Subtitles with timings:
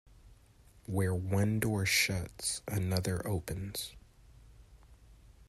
[0.87, 3.91] Where one door shuts, another opens.